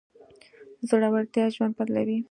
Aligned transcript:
زړورتيا 0.89 1.45
ژوند 1.55 1.73
بدلوي. 1.77 2.17